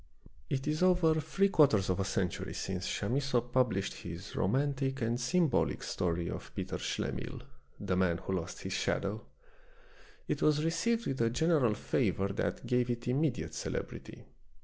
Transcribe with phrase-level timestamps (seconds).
[0.49, 5.83] It is over three quarters of a century since Chamisso published his romantic and symbolic
[5.83, 7.43] story of Peter Schlemihl,
[7.79, 9.23] the man who lost his shadow.
[10.27, 14.23] It was received with a general favor that gave it immediate celebrity.